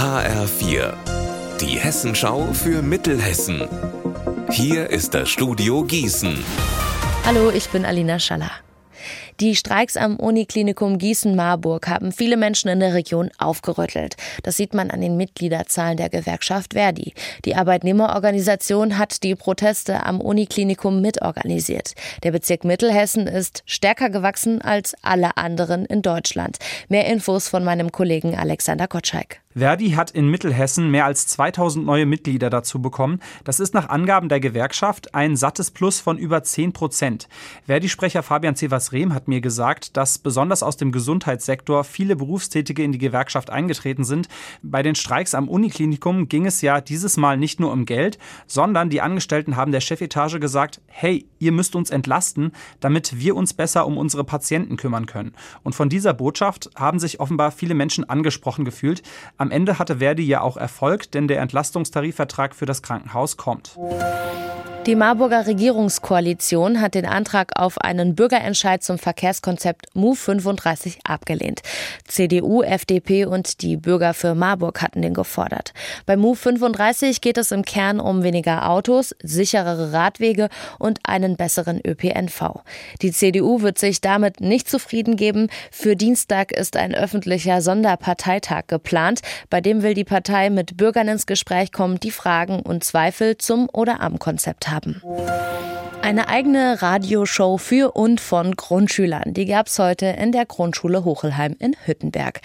HR4, 0.00 0.94
die 1.60 1.78
Hessenschau 1.78 2.54
für 2.54 2.80
Mittelhessen. 2.80 3.68
Hier 4.50 4.88
ist 4.88 5.12
das 5.12 5.28
Studio 5.28 5.84
Gießen. 5.84 6.42
Hallo, 7.26 7.50
ich 7.50 7.68
bin 7.68 7.84
Alina 7.84 8.18
Schaller. 8.18 8.50
Die 9.40 9.54
Streiks 9.56 9.98
am 9.98 10.16
Uniklinikum 10.16 10.96
Gießen-Marburg 10.96 11.88
haben 11.88 12.12
viele 12.12 12.38
Menschen 12.38 12.68
in 12.68 12.80
der 12.80 12.94
Region 12.94 13.30
aufgerüttelt. 13.36 14.16
Das 14.42 14.56
sieht 14.56 14.72
man 14.72 14.90
an 14.90 15.02
den 15.02 15.18
Mitgliederzahlen 15.18 15.98
der 15.98 16.08
Gewerkschaft 16.08 16.72
Verdi. 16.72 17.12
Die 17.44 17.54
Arbeitnehmerorganisation 17.54 18.96
hat 18.96 19.22
die 19.22 19.34
Proteste 19.34 20.06
am 20.06 20.22
Uniklinikum 20.22 21.02
mitorganisiert. 21.02 21.92
Der 22.22 22.32
Bezirk 22.32 22.64
Mittelhessen 22.64 23.26
ist 23.26 23.64
stärker 23.66 24.08
gewachsen 24.08 24.62
als 24.62 24.94
alle 25.02 25.36
anderen 25.36 25.84
in 25.84 26.00
Deutschland. 26.00 26.56
Mehr 26.88 27.06
Infos 27.06 27.48
von 27.48 27.64
meinem 27.64 27.92
Kollegen 27.92 28.34
Alexander 28.38 28.88
Gottschalk. 28.88 29.40
Verdi 29.52 29.90
hat 29.90 30.12
in 30.12 30.28
Mittelhessen 30.28 30.92
mehr 30.92 31.06
als 31.06 31.26
2000 31.26 31.84
neue 31.84 32.06
Mitglieder 32.06 32.50
dazu 32.50 32.80
bekommen. 32.80 33.18
Das 33.42 33.58
ist 33.58 33.74
nach 33.74 33.88
Angaben 33.88 34.28
der 34.28 34.38
Gewerkschaft 34.38 35.12
ein 35.12 35.34
sattes 35.34 35.72
Plus 35.72 35.98
von 35.98 36.18
über 36.18 36.44
10 36.44 36.72
Prozent. 36.72 37.28
Verdi-Sprecher 37.66 38.22
Fabian 38.22 38.54
Cevas-Rehm 38.54 39.12
hat 39.12 39.26
mir 39.26 39.40
gesagt, 39.40 39.96
dass 39.96 40.18
besonders 40.18 40.62
aus 40.62 40.76
dem 40.76 40.92
Gesundheitssektor 40.92 41.82
viele 41.82 42.14
Berufstätige 42.14 42.84
in 42.84 42.92
die 42.92 42.98
Gewerkschaft 42.98 43.50
eingetreten 43.50 44.04
sind. 44.04 44.28
Bei 44.62 44.84
den 44.84 44.94
Streiks 44.94 45.34
am 45.34 45.48
Uniklinikum 45.48 46.28
ging 46.28 46.46
es 46.46 46.60
ja 46.60 46.80
dieses 46.80 47.16
Mal 47.16 47.36
nicht 47.36 47.58
nur 47.58 47.72
um 47.72 47.86
Geld, 47.86 48.18
sondern 48.46 48.88
die 48.88 49.00
Angestellten 49.00 49.56
haben 49.56 49.72
der 49.72 49.80
Chefetage 49.80 50.38
gesagt, 50.38 50.80
hey, 50.86 51.26
ihr 51.40 51.50
müsst 51.50 51.74
uns 51.74 51.90
entlasten, 51.90 52.52
damit 52.78 53.18
wir 53.18 53.34
uns 53.34 53.52
besser 53.52 53.84
um 53.84 53.98
unsere 53.98 54.22
Patienten 54.22 54.76
kümmern 54.76 55.06
können. 55.06 55.34
Und 55.64 55.74
von 55.74 55.88
dieser 55.88 56.14
Botschaft 56.14 56.70
haben 56.76 57.00
sich 57.00 57.18
offenbar 57.18 57.50
viele 57.50 57.74
Menschen 57.74 58.08
angesprochen 58.08 58.64
gefühlt. 58.64 59.02
Am 59.40 59.50
Ende 59.50 59.78
hatte 59.78 59.96
Verdi 60.00 60.22
ja 60.22 60.42
auch 60.42 60.58
Erfolg, 60.58 61.12
denn 61.12 61.26
der 61.26 61.40
Entlastungstarifvertrag 61.40 62.54
für 62.54 62.66
das 62.66 62.82
Krankenhaus 62.82 63.38
kommt. 63.38 63.74
Die 64.86 64.94
Marburger 64.96 65.46
Regierungskoalition 65.46 66.80
hat 66.80 66.94
den 66.94 67.04
Antrag 67.04 67.52
auf 67.54 67.76
einen 67.76 68.14
Bürgerentscheid 68.14 68.82
zum 68.82 68.98
Verkehrskonzept 68.98 69.94
MOVE 69.94 70.16
35 70.16 71.00
abgelehnt. 71.04 71.60
CDU, 72.06 72.62
FDP 72.62 73.26
und 73.26 73.60
die 73.60 73.76
Bürger 73.76 74.14
für 74.14 74.34
Marburg 74.34 74.80
hatten 74.80 75.02
den 75.02 75.12
gefordert. 75.12 75.74
Bei 76.06 76.16
MOVE 76.16 76.40
35 76.40 77.20
geht 77.20 77.36
es 77.36 77.52
im 77.52 77.66
Kern 77.66 78.00
um 78.00 78.22
weniger 78.22 78.70
Autos, 78.70 79.14
sicherere 79.22 79.92
Radwege 79.92 80.48
und 80.78 80.98
einen 81.02 81.36
besseren 81.36 81.82
ÖPNV. 81.86 82.62
Die 83.02 83.12
CDU 83.12 83.60
wird 83.60 83.78
sich 83.78 84.00
damit 84.00 84.40
nicht 84.40 84.68
zufrieden 84.68 85.16
geben. 85.16 85.48
Für 85.70 85.94
Dienstag 85.94 86.52
ist 86.52 86.78
ein 86.78 86.94
öffentlicher 86.94 87.60
Sonderparteitag 87.60 88.62
geplant. 88.66 89.20
Bei 89.48 89.60
dem 89.60 89.82
will 89.82 89.94
die 89.94 90.04
Partei 90.04 90.50
mit 90.50 90.76
Bürgern 90.76 91.08
ins 91.08 91.26
Gespräch 91.26 91.72
kommen, 91.72 92.00
die 92.00 92.10
Fragen 92.10 92.60
und 92.60 92.84
Zweifel 92.84 93.38
zum 93.38 93.68
oder 93.72 94.00
am 94.00 94.18
Konzept 94.18 94.68
haben. 94.68 95.02
Eine 96.02 96.28
eigene 96.28 96.80
Radioshow 96.80 97.58
für 97.58 97.92
und 97.94 98.20
von 98.20 98.56
Grundschülern. 98.56 99.34
Die 99.34 99.44
gab 99.44 99.66
es 99.66 99.78
heute 99.78 100.06
in 100.06 100.32
der 100.32 100.46
Grundschule 100.46 101.04
Hochelheim 101.04 101.56
in 101.58 101.76
Hüttenberg. 101.84 102.40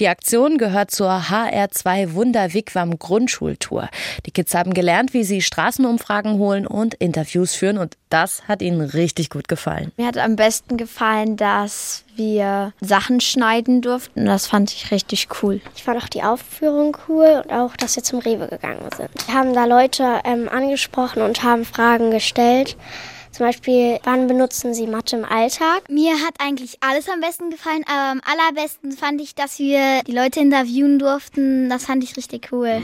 Die 0.00 0.08
Aktion 0.08 0.58
gehört 0.58 0.90
zur 0.90 1.10
HR2 1.10 2.14
Wunderwigwam 2.14 2.98
Grundschultour. 2.98 3.88
Die 4.26 4.32
Kids 4.32 4.54
haben 4.54 4.74
gelernt, 4.74 5.14
wie 5.14 5.22
sie 5.22 5.40
Straßenumfragen 5.40 6.38
holen 6.38 6.66
und 6.66 6.94
Interviews 6.94 7.54
führen 7.54 7.78
und 7.78 7.96
das 8.10 8.42
hat 8.48 8.60
ihnen 8.60 8.80
richtig 8.80 9.30
gut 9.30 9.46
gefallen. 9.46 9.92
Mir 9.96 10.08
hat 10.08 10.18
am 10.18 10.34
besten 10.34 10.76
gefallen, 10.76 11.36
dass 11.36 12.04
wir 12.16 12.72
Sachen 12.80 13.20
schneiden 13.20 13.82
durften. 13.82 14.26
Das 14.26 14.46
fand 14.46 14.72
ich 14.72 14.90
richtig 14.90 15.28
cool. 15.42 15.60
Ich 15.74 15.84
fand 15.84 16.02
auch 16.02 16.08
die 16.08 16.22
Aufführung 16.22 16.96
cool 17.08 17.42
und 17.44 17.52
auch, 17.52 17.76
dass 17.76 17.96
wir 17.96 18.02
zum 18.02 18.20
Rewe 18.20 18.48
gegangen 18.48 18.88
sind. 18.96 19.10
Wir 19.26 19.34
haben 19.34 19.54
da 19.54 19.64
Leute 19.64 20.20
ähm, 20.24 20.48
angesprochen 20.48 21.22
und 21.22 21.42
haben 21.42 21.64
Fragen 21.64 22.10
gestellt. 22.10 22.76
Zum 23.36 23.44
Beispiel, 23.44 23.98
wann 24.04 24.28
benutzen 24.28 24.72
Sie 24.72 24.86
Mathe 24.86 25.16
im 25.16 25.26
Alltag? 25.26 25.90
Mir 25.90 26.12
hat 26.14 26.36
eigentlich 26.38 26.78
alles 26.80 27.06
am 27.10 27.20
besten 27.20 27.50
gefallen, 27.50 27.84
aber 27.86 28.12
am 28.12 28.22
allerbesten 28.24 28.92
fand 28.92 29.20
ich, 29.20 29.34
dass 29.34 29.58
wir 29.58 30.02
die 30.06 30.12
Leute 30.12 30.40
interviewen 30.40 30.98
durften. 30.98 31.68
Das 31.68 31.84
fand 31.84 32.02
ich 32.02 32.16
richtig 32.16 32.48
cool. 32.50 32.80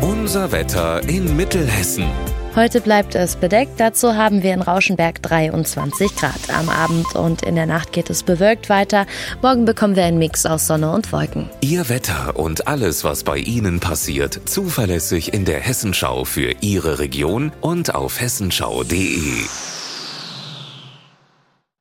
Unser 0.00 0.52
Wetter 0.52 1.06
in 1.06 1.36
Mittelhessen. 1.36 2.31
Heute 2.54 2.82
bleibt 2.82 3.14
es 3.14 3.36
bedeckt. 3.36 3.80
Dazu 3.80 4.14
haben 4.14 4.42
wir 4.42 4.52
in 4.52 4.60
Rauschenberg 4.60 5.22
23 5.22 6.14
Grad. 6.16 6.50
Am 6.54 6.68
Abend 6.68 7.14
und 7.14 7.40
in 7.42 7.54
der 7.54 7.64
Nacht 7.64 7.92
geht 7.92 8.10
es 8.10 8.22
bewölkt 8.22 8.68
weiter. 8.68 9.06
Morgen 9.40 9.64
bekommen 9.64 9.96
wir 9.96 10.04
einen 10.04 10.18
Mix 10.18 10.44
aus 10.44 10.66
Sonne 10.66 10.92
und 10.92 11.12
Wolken. 11.12 11.48
Ihr 11.62 11.88
Wetter 11.88 12.36
und 12.36 12.68
alles, 12.68 13.04
was 13.04 13.24
bei 13.24 13.38
Ihnen 13.38 13.80
passiert, 13.80 14.38
zuverlässig 14.44 15.32
in 15.32 15.46
der 15.46 15.60
Hessenschau 15.60 16.26
für 16.26 16.54
Ihre 16.60 16.98
Region 16.98 17.52
und 17.62 17.94
auf 17.94 18.20
hessenschau.de. 18.20 19.46